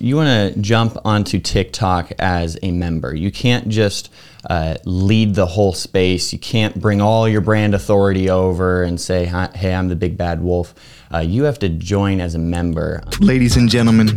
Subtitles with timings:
[0.00, 3.14] You want to jump onto TikTok as a member.
[3.14, 4.12] You can't just
[4.48, 6.32] uh, lead the whole space.
[6.32, 10.40] You can't bring all your brand authority over and say, hey, I'm the big bad
[10.40, 10.74] wolf.
[11.12, 13.02] Uh, you have to join as a member.
[13.20, 14.08] Ladies and gentlemen,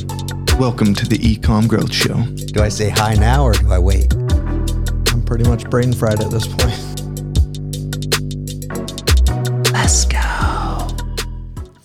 [0.59, 2.21] welcome to the Ecom Growth Show.
[2.54, 4.13] Do I say hi now or do I wait?
[4.13, 6.91] I'm pretty much brain fried at this point.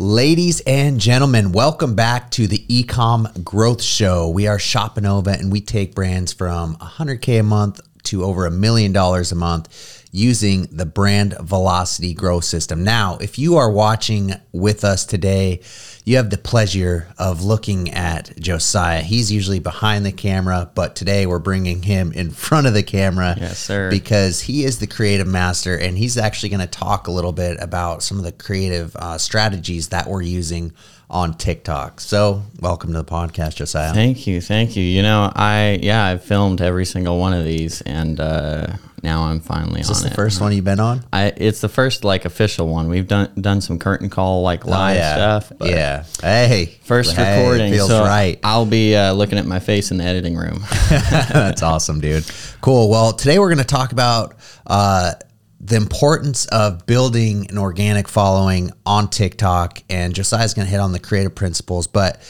[0.06, 4.28] Ladies and gentlemen, welcome back to the Ecom Growth Show.
[4.28, 8.92] We are Shopanova and we take brands from 100K a month to over a million
[8.92, 12.82] dollars a month using the brand velocity growth system.
[12.82, 15.60] Now, if you are watching with us today,
[16.06, 19.02] you have the pleasure of looking at Josiah.
[19.02, 23.36] He's usually behind the camera, but today we're bringing him in front of the camera.
[23.38, 23.90] Yes, sir.
[23.90, 27.58] Because he is the creative master and he's actually going to talk a little bit
[27.60, 30.72] about some of the creative uh, strategies that we're using
[31.08, 32.00] on TikTok.
[32.00, 33.92] So, welcome to the podcast, Josiah.
[33.92, 34.82] Thank you, thank you.
[34.82, 38.66] You know, I yeah, I've filmed every single one of these, and uh,
[39.04, 40.14] now I'm finally Is on this the it.
[40.16, 41.04] first one you've been on?
[41.12, 42.88] I it's the first like official one.
[42.88, 45.14] We've done done some curtain call like live Oh, yeah.
[45.40, 45.52] stuff.
[45.60, 46.04] yeah.
[46.20, 46.76] Hey.
[46.82, 48.40] First hey, recording, feels so right.
[48.42, 50.64] I'll be uh, looking at my face in the editing room.
[50.88, 52.24] That's awesome, dude.
[52.60, 52.88] Cool.
[52.90, 54.34] Well, today we're going to talk about
[54.66, 55.12] uh,
[55.60, 60.92] the importance of building an organic following on TikTok, and Josiah's going to hit on
[60.92, 61.86] the creative principles.
[61.86, 62.20] But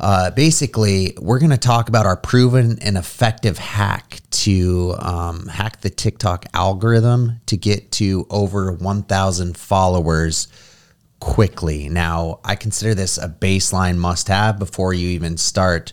[0.00, 5.82] uh, basically, we're going to talk about our proven and effective hack to um, hack
[5.82, 10.48] the TikTok algorithm to get to over 1,000 followers
[11.20, 11.90] quickly.
[11.90, 15.92] Now, I consider this a baseline must have before you even start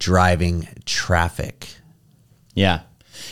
[0.00, 1.68] driving traffic.
[2.54, 2.80] Yeah.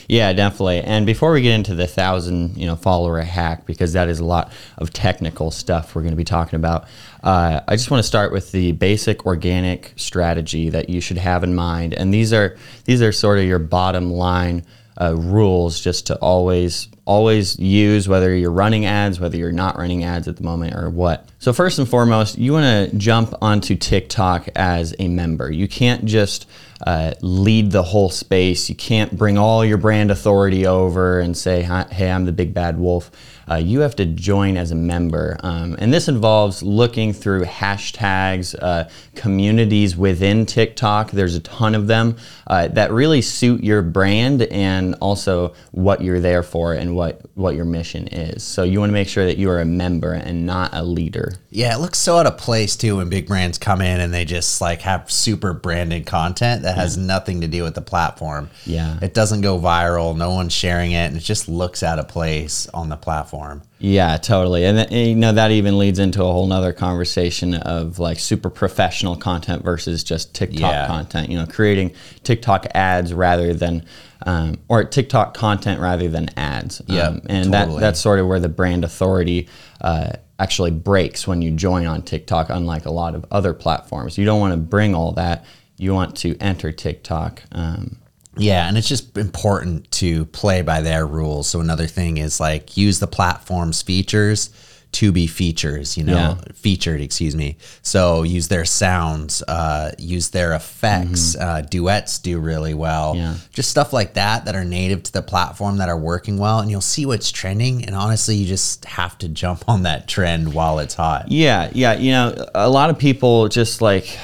[0.09, 0.81] Yeah, definitely.
[0.81, 4.25] And before we get into the thousand, you know, follower hack, because that is a
[4.25, 6.85] lot of technical stuff we're going to be talking about,
[7.23, 11.43] uh, I just want to start with the basic organic strategy that you should have
[11.43, 11.95] in mind.
[11.95, 14.65] And these are these are sort of your bottom line
[15.01, 20.05] uh, rules, just to always always use whether you're running ads, whether you're not running
[20.05, 21.29] ads at the moment, or what.
[21.39, 25.51] So first and foremost, you want to jump onto TikTok as a member.
[25.51, 26.47] You can't just
[26.87, 28.69] uh, lead the whole space.
[28.69, 32.79] You can't bring all your brand authority over and say, "Hey, I'm the big bad
[32.79, 33.11] wolf."
[33.51, 38.55] Uh, you have to join as a member, um, and this involves looking through hashtags,
[38.61, 41.11] uh, communities within TikTok.
[41.11, 46.21] There's a ton of them uh, that really suit your brand and also what you're
[46.21, 48.43] there for and what what your mission is.
[48.43, 51.35] So you want to make sure that you are a member and not a leader.
[51.51, 54.25] Yeah, it looks so out of place too when big brands come in and they
[54.25, 58.51] just like have super branded content that has nothing to do with the platform.
[58.65, 58.99] Yeah.
[59.03, 62.69] It doesn't go viral, no one's sharing it, and it just looks out of place
[62.69, 63.63] on the platform.
[63.79, 64.65] Yeah, totally.
[64.65, 68.49] And, and, you know that even leads into a whole nother conversation of like super
[68.49, 70.87] professional content versus just TikTok Yeah.
[70.87, 71.29] content.
[71.29, 71.93] You know, creating
[72.23, 73.85] TikTok ads rather than
[74.27, 76.81] um, or TikTok content rather than ads.
[76.87, 77.75] Yeah, Um, and totally.
[77.75, 79.49] that that's sort of where the brand authority
[79.83, 82.49] uh, actually breaks when you join on TikTok.
[82.49, 85.45] Unlike a lot of other platforms, you don't want to bring all that.
[85.77, 87.43] You want to enter TikTok.
[87.53, 87.97] Um,
[88.37, 91.49] Yeah, and it's just important to play by their rules.
[91.49, 94.51] So another thing is like use the platform's features
[94.93, 96.53] to be features, you know, Yeah.
[96.55, 97.57] featured, excuse me.
[97.83, 103.15] So use their sounds, uh, use their effects, uh, duets do really well.
[103.15, 103.21] Mm-hmm.
[103.25, 103.35] Yeah.
[103.53, 106.71] Just stuff like that that are native to the platform that are working well, and
[106.71, 107.85] you'll see what's trending.
[107.85, 111.29] And honestly, you just have to jump on that trend while it's hot.
[111.29, 111.95] Yeah, yeah.
[111.95, 114.17] You know, a lot of people just like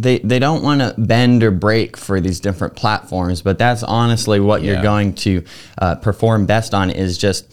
[0.00, 4.40] they they don't want to bend or break for these different platforms, but that's honestly
[4.40, 4.72] what Yeah.
[4.74, 5.44] you're going to
[5.78, 7.44] uh, perform best on is just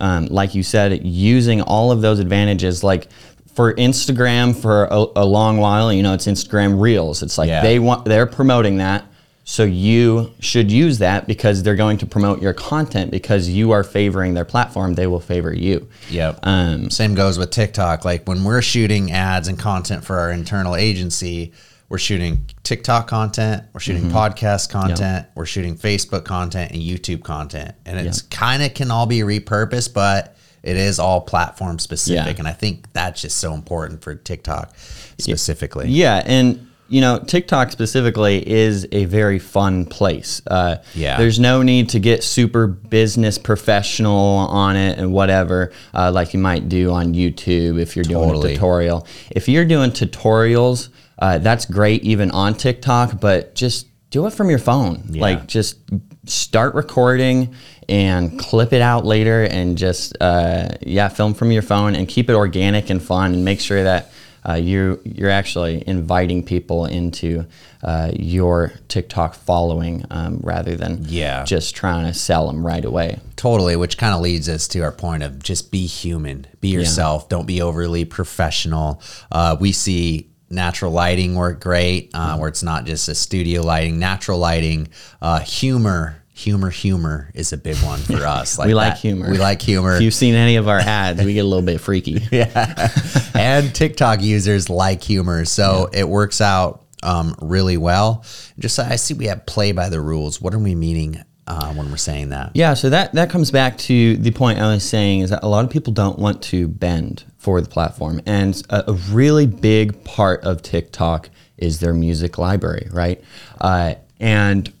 [0.00, 2.84] um, like you said, using all of those advantages.
[2.84, 3.08] Like
[3.54, 7.22] for Instagram, for a, a long while, you know, it's Instagram Reels.
[7.22, 7.62] It's like Yeah.
[7.62, 9.04] they want they're promoting that.
[9.44, 13.82] So you should use that because they're going to promote your content because you are
[13.82, 14.92] favoring their platform.
[14.94, 15.88] They will favor you.
[16.10, 16.40] Yep.
[16.42, 18.04] Um, Same goes with TikTok.
[18.04, 21.52] Like when we're shooting ads and content for our internal agency,
[21.88, 24.16] we're shooting TikTok content, we're shooting Mm-hmm.
[24.16, 27.74] podcast content, we're shooting Facebook content and YouTube content.
[27.86, 32.34] And it's kind of can all be repurposed, but it is all platform specific.
[32.36, 32.40] Yeah.
[32.40, 34.74] And I think that's just so important for TikTok
[35.18, 35.88] specifically.
[35.88, 40.40] Yeah, and you know, TikTok specifically is a very fun place.
[40.46, 41.18] Uh, Yeah.
[41.18, 46.40] there's no need to get super business professional on it and whatever, uh, like you
[46.40, 49.06] might do on YouTube if you're doing a tutorial.
[49.30, 50.88] If you're doing tutorials,
[51.18, 55.02] uh, that's great even on TikTok, but just do it from your phone.
[55.10, 55.22] Yeah.
[55.22, 55.78] Like just
[56.26, 57.54] start recording
[57.88, 62.28] and clip it out later and just uh, yeah film from your phone and keep
[62.28, 64.12] it organic and fun and make sure that
[64.48, 67.44] uh, you you're actually inviting people into
[67.82, 71.44] uh, your TikTok following um, rather than Yeah.
[71.44, 73.18] just trying to sell them right away.
[73.36, 77.28] Totally, which kind of leads us to our point of just be human, be yourself,
[77.28, 79.02] don't be overly professional.
[79.30, 82.40] Uh, we see natural lighting work great, uh, Mm-hmm.
[82.40, 84.88] where it's not just a studio lighting, natural lighting,
[85.22, 86.14] uh, humor.
[86.34, 88.58] Humor, humor is a big one for us.
[88.58, 88.98] we like that.
[89.00, 89.28] humor.
[89.28, 89.96] We like humor.
[89.96, 92.22] If you've seen any of our ads, we get a little bit freaky.
[92.30, 92.90] yeah.
[93.34, 98.24] and TikTok users like humor, so it works out um, really well.
[98.56, 100.40] Just I see we have play by the rules.
[100.40, 102.52] What are we meaning uh, when we're saying that?
[102.54, 105.48] Yeah, so that that comes back to the point I was saying is that a
[105.48, 110.04] lot of people don't want to bend for the platform, and a, a really big
[110.04, 113.24] part of TikTok is their music library, right?
[113.60, 114.72] Uh, and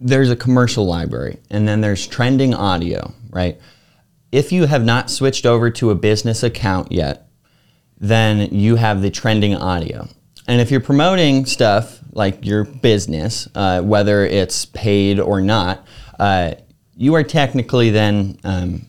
[0.00, 3.58] there's a commercial library, and then there's trending audio, right?
[4.32, 7.28] If you have not switched over to a business account yet,
[7.98, 10.08] then you have the trending audio.
[10.48, 15.86] And if you're promoting stuff like your business, uh, whether it's paid or not,
[16.18, 16.54] uh,
[16.96, 18.86] you are technically then um,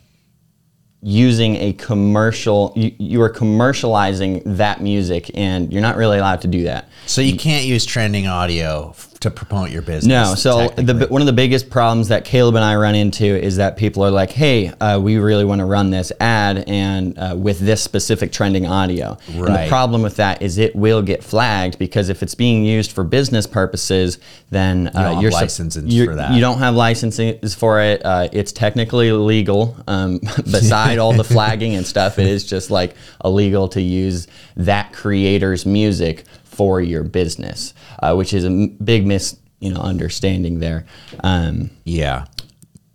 [1.02, 6.48] using a commercial, you, you are commercializing that music, and you're not really allowed to
[6.48, 6.90] do that.
[7.06, 10.08] So you can't use trending audio to promote your business.
[10.08, 13.58] No, so the, one of the biggest problems that Caleb and I run into is
[13.58, 17.36] that people are like, "Hey, uh, we really want to run this ad and uh,
[17.38, 21.78] with this specific trending audio." And the problem with that is it will get flagged
[21.78, 24.18] because if it's being used for business purposes,
[24.50, 26.34] then uh, don't you're sup- licensing for that.
[26.34, 28.04] You don't have licenses for it.
[28.04, 29.78] Uh, it's technically illegal.
[29.88, 34.94] Um, beside all the flagging and stuff, it is just like illegal to use that
[34.94, 40.60] creator's music for your business, uh, which is a m- big mis you know understanding
[40.60, 40.86] there.
[41.24, 42.26] Um, yeah,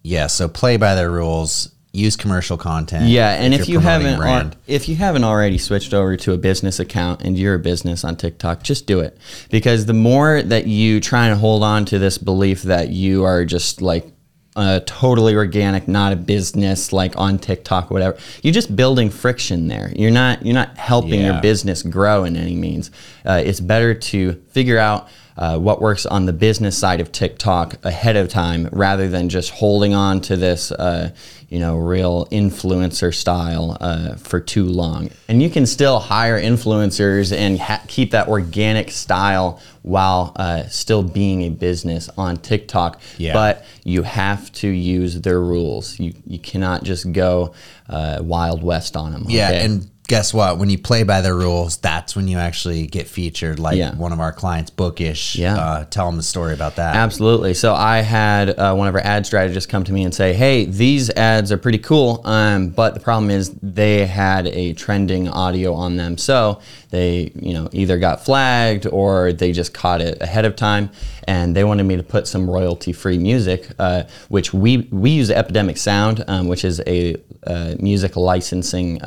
[0.03, 0.27] yeah.
[0.27, 1.73] So play by their rules.
[1.93, 3.07] Use commercial content.
[3.07, 6.37] yeah, and if, you're you haven't al- if you haven't already switched over to a
[6.37, 9.17] business account and you're a business on TikTok, just do it
[9.51, 13.47] because the more that you try and hold on to this belief that you are
[13.47, 14.13] just like
[14.57, 18.17] uh, totally organic, not a business like on TikTok, or whatever.
[18.43, 19.93] You're just building friction there.
[19.95, 21.33] You're not you're not helping Yeah.
[21.35, 22.91] your business grow in any means.
[23.25, 27.85] Uh, it's better to figure out uh, what works on the business side of TikTok
[27.85, 31.11] ahead of time rather than just holding on to this, uh,
[31.49, 35.11] you know, real influencer style uh, for too long.
[35.29, 41.03] And you can still hire influencers and ha- keep that organic style while uh, still
[41.03, 43.01] being a business on TikTok.
[43.19, 43.35] Yeah.
[43.35, 46.01] But you have to use their rules.
[46.01, 47.55] You you cannot just go
[47.89, 49.27] uh, wild west on them.
[49.29, 50.59] Yeah, and guess what?
[50.59, 53.59] When you play by the rules, that's when you actually get featured.
[53.59, 53.95] Like Yeah.
[53.95, 55.37] one of our clients, Bookish.
[55.37, 55.57] Yeah.
[55.57, 56.95] Uh, tell them the story about that.
[56.97, 57.55] Absolutely.
[57.55, 60.65] So I had uh, one of our ad strategists come to me and say, "Hey,
[60.65, 65.75] these ads are pretty cool, um, but the problem is they had a trending audio
[65.75, 66.61] on them, so
[66.91, 70.91] they, you know, either got flagged or they just caught it ahead of time,
[71.27, 75.77] and they wanted me to put some royalty-free music, uh, which we we use Epidemic
[75.77, 77.17] Sound, um, which is a
[77.47, 79.01] uh, music licensing."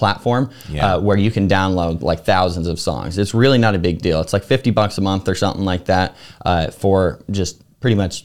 [0.00, 0.94] Platform Yeah.
[0.94, 3.18] uh, where you can download like thousands of songs.
[3.18, 4.20] It's really not a big deal.
[4.22, 6.16] It's like 50 bucks a month or something like that
[6.46, 8.24] uh, for just pretty much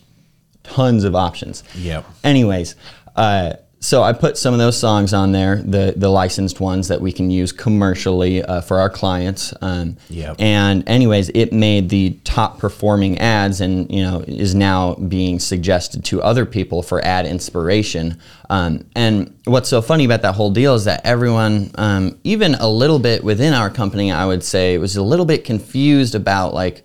[0.63, 1.63] tons of options.
[1.77, 2.05] Yep.
[2.23, 2.75] Anyways,
[3.17, 3.53] uh,
[3.85, 7.11] so I put some of those songs on there, the the licensed ones that we
[7.11, 9.53] can use commercially uh, for our clients.
[9.61, 10.37] Um, Yep.
[10.39, 16.03] And anyways, it made the top performing ads, and you know is now being suggested
[16.05, 18.19] to other people for ad inspiration.
[18.49, 22.67] Um, and what's so funny about that whole deal is that everyone, um, even a
[22.67, 26.84] little bit within our company, I would say, was a little bit confused about like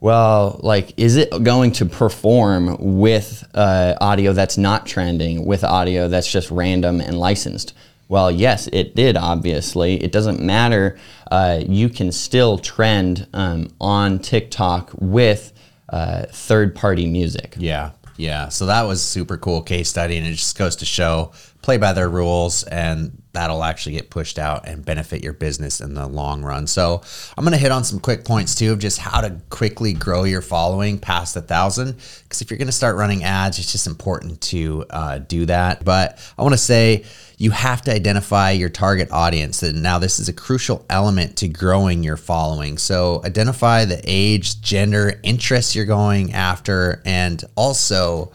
[0.00, 6.08] well, like, is it going to perform with uh, audio that's not trending, with audio
[6.08, 7.74] that's just random and licensed?
[8.08, 10.02] Well, yes, it did, obviously.
[10.02, 10.98] It doesn't matter.
[11.30, 15.52] Uh, you can still trend um, on TikTok with
[15.88, 17.54] uh, third party music.
[17.58, 18.48] Yeah, yeah.
[18.48, 21.32] So that was super cool case study, and it just goes to show
[21.68, 25.92] play by their rules, and that'll actually get pushed out and benefit your business in
[25.92, 26.66] the long run.
[26.66, 27.02] So
[27.36, 30.40] I'm gonna hit on some quick points too of just how to quickly grow your
[30.40, 31.96] following past a thousand.
[32.22, 35.84] Because if you're gonna start running ads, it's just important to uh, do that.
[35.84, 37.04] But I want to say
[37.36, 39.62] you have to identify your target audience.
[39.62, 42.78] And now this is a crucial element to growing your following.
[42.78, 48.32] So identify the age, gender, interests you're going after, and also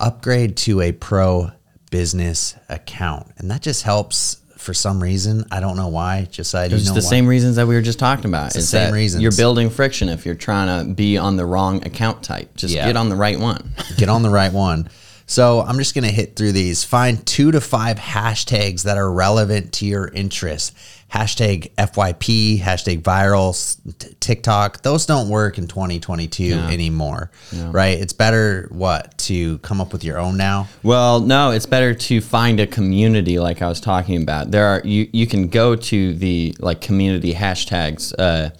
[0.00, 1.52] upgrade to a pro
[1.90, 3.26] business account.
[3.38, 5.44] And that just helps for some reason.
[5.50, 6.28] I don't know why.
[6.30, 7.00] Just I It's the why.
[7.00, 8.52] same reasons that we were just talking about.
[8.52, 9.22] the same that reasons.
[9.22, 12.54] You're building friction if you're trying to be on the wrong account type.
[12.56, 12.86] Just Yeah.
[12.86, 13.70] get on the right one.
[13.96, 14.88] get on the right one.
[15.26, 16.82] So I'm just going to hit through these.
[16.82, 20.72] Find two to five hashtags that are relevant to your interests.
[21.12, 23.52] Hashtag FYP, hashtag viral,
[23.98, 27.30] t- TikTok, those don't work in 2022 anymore,
[27.72, 27.98] right?
[27.98, 30.68] It's better what to come up with your own now.
[30.82, 34.50] Well, no, it's better to find a community like I was talking about.
[34.50, 38.50] There are you you can go to the like community hashtags uh,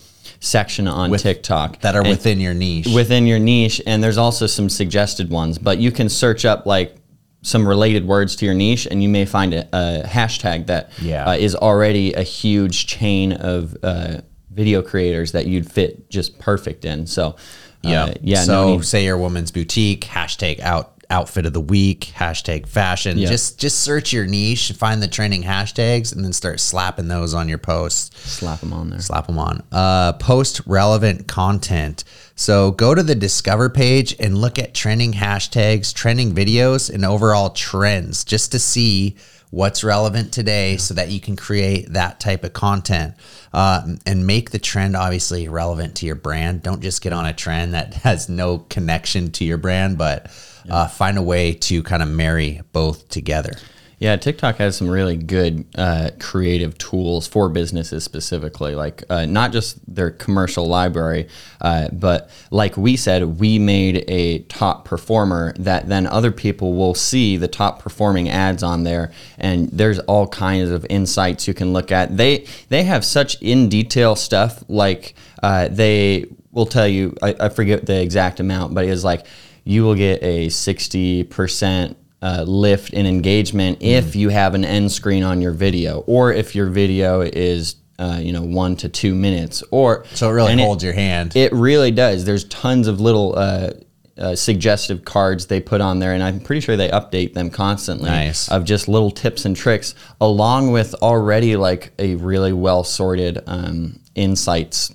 [0.40, 2.88] section on TikTok that are within your niche.
[2.92, 5.58] within your niche, and there's also some suggested ones.
[5.58, 6.96] But you can search up like
[7.42, 11.26] some related words to your niche, and you may find a, a hashtag that Yeah.
[11.30, 14.18] uh, is already a huge chain of uh,
[14.50, 17.06] video creators that you'd fit just perfect in.
[17.06, 17.36] So,
[17.84, 22.68] uh, yeah, So no say your woman's boutique hashtag out outfit of the week hashtag
[22.68, 23.18] fashion.
[23.18, 23.28] Yeah.
[23.28, 27.48] Just just search your niche, find the trending hashtags, and then start slapping those on
[27.48, 28.16] your posts.
[28.30, 29.00] slap them on there.
[29.00, 29.62] Slap them on.
[29.72, 32.04] Uh, post relevant content.
[32.40, 37.50] So go to the Discover page and look at trending hashtags, trending videos, and overall
[37.50, 39.16] trends just to see
[39.50, 43.12] what's relevant today so that you can create that type of content
[43.52, 46.62] uh, and make the trend obviously relevant to your brand.
[46.62, 50.30] Don't just get on a trend that has no connection to your brand, but
[50.70, 53.52] uh, find a way to kind of marry both together.
[54.00, 59.52] Yeah, TikTok has some really good uh, creative tools for businesses specifically, like uh, not
[59.52, 61.28] just their commercial library,
[61.60, 66.94] uh, but like we said, we made a top performer that then other people will
[66.94, 71.74] see the top performing ads on there, and there's all kinds of insights you can
[71.74, 72.16] look at.
[72.16, 77.14] They they have such in detail stuff, like uh, they will tell you.
[77.22, 79.26] I, I forget the exact amount, but it's like
[79.64, 84.92] you will get a sixty percent uh, lift in engagement if you have an end
[84.92, 89.14] screen on your video or if your video is uh, you know one to two
[89.14, 91.34] minutes or So it really holds your hand.
[91.36, 93.70] it really does there's tons of little uh,
[94.18, 98.10] uh, suggestive cards they put on there and i'm pretty sure they update them constantly
[98.10, 98.50] Nice.
[98.50, 103.98] of just little tips and tricks along with already like a really well sorted um,
[104.14, 104.94] insights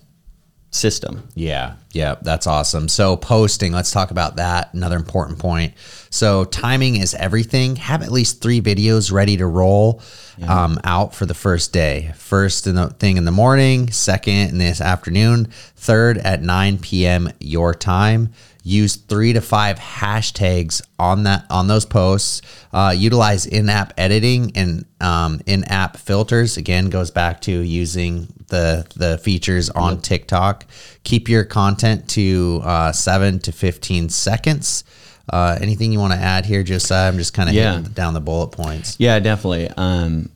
[0.76, 2.90] system Yeah, yeah, that's awesome.
[2.90, 4.74] So posting, let's talk about that.
[4.74, 5.74] Another important point.
[6.10, 7.78] So timing is everything.
[7.78, 10.02] Have at least three videos ready to roll
[10.48, 12.12] um, out for the first day.
[12.16, 17.32] First in the thing in the morning, second in this afternoon, third at 9 p.m.
[17.40, 18.34] your time.
[18.64, 22.42] Use three to five hashtags on that on those posts.
[22.74, 26.58] Uh, utilize in-app editing and um, in-app filters.
[26.58, 30.66] Again, goes back to using the the features on TikTok.
[31.04, 34.84] Keep your content to uh, seven to fifteen seconds.
[35.32, 37.08] Uh, anything you want to add here, Josiah?
[37.08, 37.76] I'm just kind of Yeah.
[37.78, 38.96] hitting down the bullet points.
[39.00, 39.70] Yeah, definitely.
[39.76, 40.30] Um,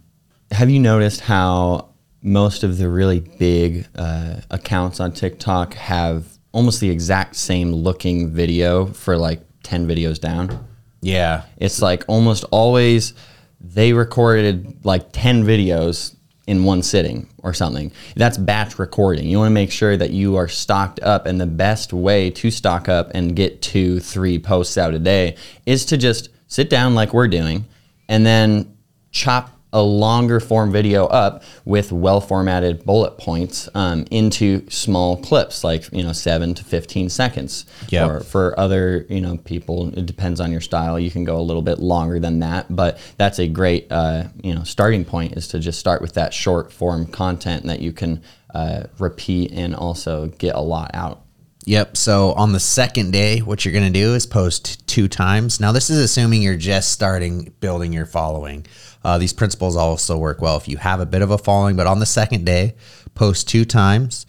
[0.52, 1.90] have you noticed how
[2.24, 8.32] most of the really big uh, accounts on TikTok have almost the exact same looking
[8.32, 10.66] video for like 10 videos down?
[11.02, 13.14] Yeah, It's like almost always
[13.62, 16.16] they recorded like 10 videos
[16.50, 17.92] in one sitting or something.
[18.16, 19.28] That's batch recording.
[19.28, 22.50] You want to make sure that you are stocked up, and the best way to
[22.50, 25.36] stock up and get two, three posts out a day
[25.68, 27.66] is to just sit down like we're doing
[28.08, 28.76] and then
[29.12, 35.64] chop a longer form video up with well formatted bullet points um, into small clips
[35.64, 38.10] like you know 7 to 15 seconds Yep.
[38.10, 41.42] or for other you know people it depends on your style you can go a
[41.42, 45.48] little bit longer than that but that's a great uh, you know starting point is
[45.50, 48.24] to just start with that short form content that you can
[48.56, 51.22] uh, repeat and also get a lot out
[51.66, 51.98] Yep.
[51.98, 55.60] So on the second day, what you're going to do is post two times.
[55.60, 58.66] Now, this is assuming you're just starting building your following.
[59.04, 61.88] Uh, these principles also work well if you have a bit of a following, but
[61.88, 62.76] on the second day,
[63.16, 64.26] post two times.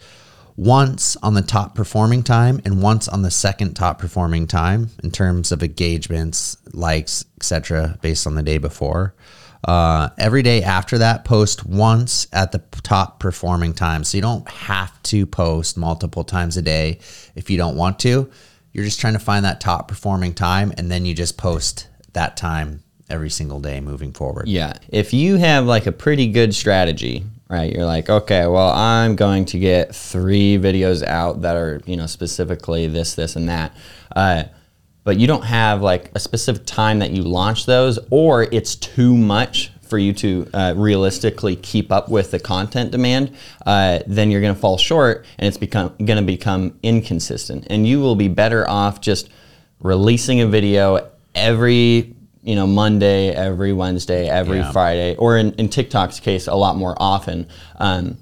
[0.57, 5.09] Once on the top performing time and once on the second top performing time in
[5.09, 9.15] terms of engagements, likes, etc., based on the day before.
[9.63, 14.03] Uh, every day after that, post once at the top performing time.
[14.03, 16.99] So you don't have to post multiple times a day
[17.35, 18.29] if you don't want to.
[18.73, 22.37] You're just trying to find that top performing time, and then you just post that
[22.37, 24.47] time every single day moving forward.
[24.47, 24.73] Yeah.
[24.89, 27.71] If you have like a pretty good strategy, right?
[27.71, 32.07] You're like, okay, well, I'm going to get three videos out that are, you know,
[32.07, 33.75] specifically this, this, and that.
[34.15, 34.43] Uh,
[35.03, 39.17] but you don't have like a specific time that you launch those, or it's too
[39.17, 44.39] much for you to uh, realistically keep up with the content demand, uh, then you're
[44.39, 48.29] going to fall short, and it's become going to become inconsistent, and you will be
[48.29, 49.29] better off just
[49.81, 54.71] releasing a video every you know Monday, every Wednesday, every Yeah.
[54.71, 57.47] Friday, or in, in TikTok's case, a lot more often.
[57.77, 58.17] Um,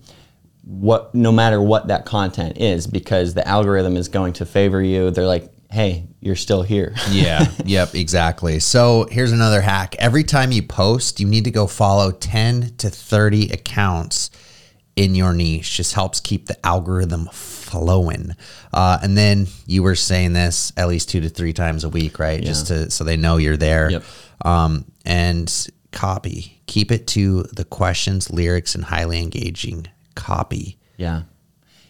[0.64, 5.10] what no matter what that content is, because the algorithm is going to favor you.
[5.10, 6.94] They're like, hey, you're still here.
[7.12, 8.60] yeah, yep, exactly.
[8.60, 9.96] So here's another hack.
[10.00, 14.30] Every time you post, you need to go follow 10 to 30 accounts
[14.96, 15.78] in your niche.
[15.78, 17.30] Just helps keep the algorithm
[17.70, 18.36] flowing.
[18.74, 22.20] Uh, and then you were saying this at least two to three times a week,
[22.20, 22.44] right?
[22.44, 23.92] Just to so they know you're there.
[23.92, 24.04] Yep.
[24.44, 26.62] Um, and copy.
[26.66, 30.78] Keep it to the questions, lyrics, and highly engaging copy.
[30.98, 31.24] Yeah.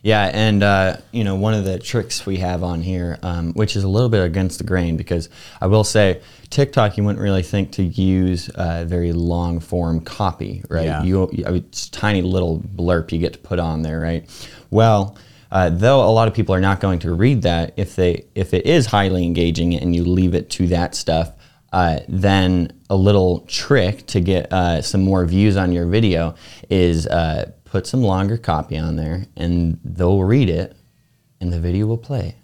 [0.02, 3.76] Yeah, and uh, you know one of the tricks we have on here, um, which
[3.76, 5.28] is a little bit against the grain, because
[5.60, 10.64] I will say TikTok, you wouldn't really think to use uh, very long form copy,
[10.70, 10.86] right?
[10.86, 11.04] Yeah.
[11.04, 14.26] You, it's tiny little blurb you get to put on there, right?
[14.72, 15.18] Well,
[15.52, 18.54] uh, though a lot of people are not going to read that, if they if
[18.54, 21.32] it is highly engaging and you leave it to that stuff,
[21.74, 26.36] uh, then a little trick to get uh, some more views on your video
[26.70, 30.76] is uh, put some longer copy on there, and they'll read it,
[31.40, 32.36] and the video will play.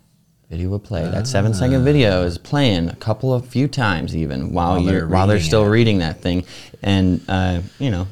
[0.49, 1.01] Video will play.
[1.03, 4.91] That seven second video is playing a couple of few times even while, While you're
[4.91, 5.69] they're while they're still it.
[5.69, 6.45] reading that thing,
[6.83, 8.07] and uh, you know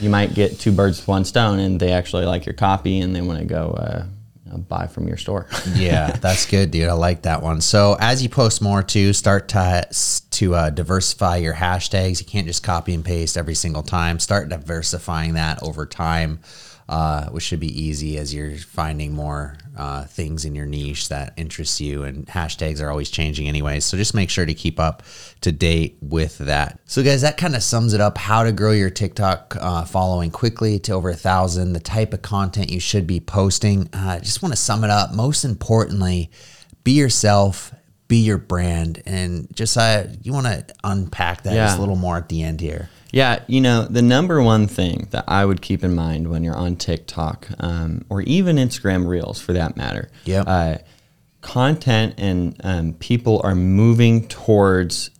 [0.00, 3.14] you might get two birds with one stone, and they actually like your copy and
[3.14, 4.04] they want to go uh,
[4.56, 5.46] buy from your store.
[5.74, 6.88] yeah, that's good, dude.
[6.88, 7.60] I like that one.
[7.60, 9.86] So as you post more too, start to
[10.30, 12.20] to uh, diversify your hashtags.
[12.20, 14.18] You can't just copy and paste every single time.
[14.18, 16.40] Start diversifying that over time,
[16.88, 21.32] uh, which should be easy as you're finding more uh, things in your niche that
[21.36, 22.04] interest you.
[22.04, 23.84] And hashtags are always changing anyways.
[23.84, 25.02] So just make sure to keep up
[25.40, 26.78] to date with that.
[26.86, 28.16] So guys, that kind of sums it up.
[28.16, 31.72] How to grow your TikTok uh, following quickly to over a thousand.
[31.72, 33.88] The type of content you should be posting.
[33.92, 35.12] Uh, I just want to sum it up.
[35.12, 36.30] Most importantly,
[36.84, 37.74] be yourself,
[38.06, 42.16] be your brand, and just uh, you want to unpack that just a little more
[42.16, 42.88] at the end here.
[43.12, 46.56] Yeah, you know, the number one thing that I would keep in mind when you're
[46.56, 50.44] on TikTok um, or even Instagram Reels for that matter, Yep.
[50.48, 50.76] uh,
[51.40, 55.10] content and um, people are moving towards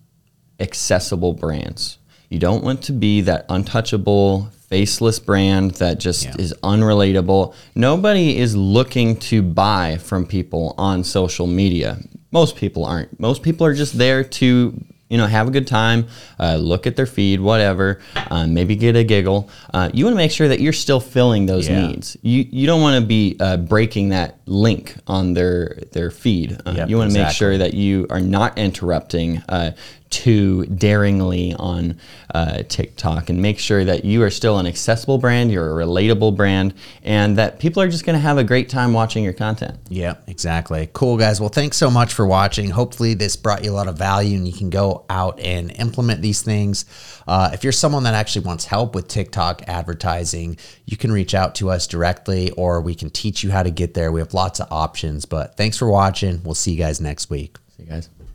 [0.61, 1.99] accessible brands.
[2.29, 6.35] You don't want to be that untouchable, faceless brand that just Yeah.
[6.39, 7.55] is unrelatable.
[7.77, 11.99] Nobody is looking to buy from people on social media.
[12.33, 13.21] Most people aren't.
[13.21, 16.07] Most people are just there to you know have a good time,
[16.41, 19.49] uh, look at their feed, whatever, uh, maybe get a giggle.
[19.73, 21.87] Uh, you want to make sure that you're still filling those Yeah.
[21.87, 22.17] needs.
[22.23, 26.59] You you don't want to be uh, breaking that link on their their feed.
[26.67, 29.73] Uh, Yep, you want to make sure that you are not interrupting uh,
[30.17, 31.99] too daringly on
[32.35, 36.35] uh, TikTok and make sure that you are still an accessible brand, you're a relatable
[36.35, 39.79] brand, and that people are just going to have a great time watching your content.
[39.91, 40.89] Yeah, exactly.
[40.95, 41.39] Cool, guys.
[41.39, 42.71] Well, thanks so much for watching.
[42.71, 46.23] Hopefully, this brought you a lot of value and you can go out and implement
[46.23, 46.87] these things.
[47.29, 51.55] Uh, if you're someone that actually wants help with TikTok advertising, you can reach out
[51.57, 54.11] to us directly or we can teach you how to get there.
[54.11, 56.43] We have lots of options, but thanks for watching.
[56.43, 57.59] We'll see you guys next week.
[57.77, 58.09] See you guys.